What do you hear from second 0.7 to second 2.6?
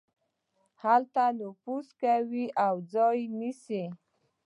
هلته نفوذ کوي